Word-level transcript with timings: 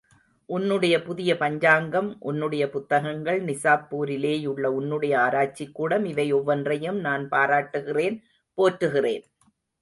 உன்னுடைய 0.49 0.95
புதிய 1.03 1.31
பஞ்சாங்கம், 1.37 2.17
உன்னுடைய 2.19 2.63
புத்தகங்கள், 2.69 3.39
நிசாப்பூரிலேயுள்ள 3.43 4.65
உன்னுடைய 4.79 5.13
ஆராய்ச்சிக்கூடம் 5.19 6.05
இவை 6.05 6.27
ஒவ்வொன்றையும் 6.33 6.99
நான் 6.99 7.29
பாராட்டுகிறேன், 7.29 8.17
போற்றுகிறேன். 8.57 9.23